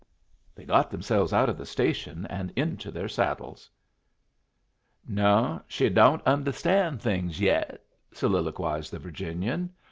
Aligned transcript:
They 0.55 0.65
got 0.65 0.89
themselves 0.89 1.31
out 1.31 1.47
of 1.47 1.59
the 1.59 1.65
station 1.67 2.25
and 2.25 2.49
into 2.55 2.89
their 2.89 3.07
saddles. 3.07 3.69
"No, 5.07 5.61
she 5.67 5.89
don't 5.89 6.23
understand 6.25 6.99
things 6.99 7.39
yet," 7.39 7.85
soliloquized 8.11 8.91
the 8.91 8.97
Virginian. 8.97 9.71